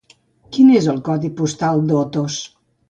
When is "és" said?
0.79-0.89